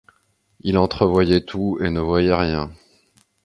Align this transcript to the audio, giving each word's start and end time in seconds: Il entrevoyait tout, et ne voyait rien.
Il 0.61 0.79
entrevoyait 0.79 1.41
tout, 1.45 1.77
et 1.79 1.91
ne 1.91 1.99
voyait 1.99 2.33
rien. 2.33 2.71